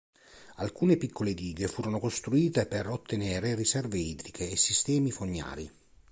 [0.55, 5.71] Alcune piccole dighe furono costruite per ottenere riserve idriche e sistemi fognari.